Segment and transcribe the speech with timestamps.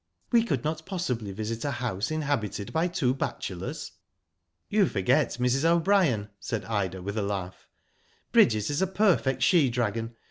[0.31, 3.91] We could not possibly visit a house inhabited by two bachelors."
[4.67, 5.63] *'You forget Mrs.
[5.63, 7.67] O'Brien," said Ida, with a laugh."
[8.31, 10.15] Bridget is a perfect she dragon.